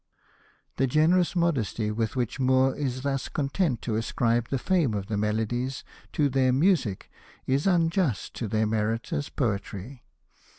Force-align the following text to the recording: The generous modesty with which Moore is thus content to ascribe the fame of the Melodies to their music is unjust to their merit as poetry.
The 0.77 0.87
generous 0.87 1.35
modesty 1.35 1.91
with 1.91 2.15
which 2.15 2.39
Moore 2.39 2.75
is 2.75 3.03
thus 3.03 3.29
content 3.29 3.83
to 3.83 3.97
ascribe 3.97 4.47
the 4.49 4.57
fame 4.57 4.95
of 4.95 5.05
the 5.05 5.15
Melodies 5.15 5.83
to 6.13 6.27
their 6.27 6.51
music 6.51 7.11
is 7.45 7.67
unjust 7.67 8.33
to 8.37 8.47
their 8.47 8.65
merit 8.65 9.13
as 9.13 9.29
poetry. 9.29 10.01